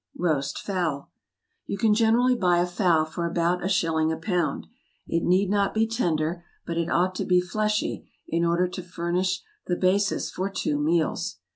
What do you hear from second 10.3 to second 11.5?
for two meals.